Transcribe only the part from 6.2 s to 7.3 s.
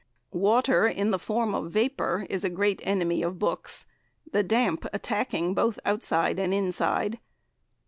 and inside.